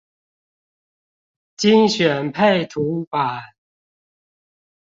[1.57, 3.39] 精選配圖版